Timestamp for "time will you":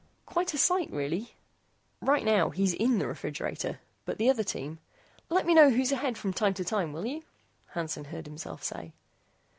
6.65-7.23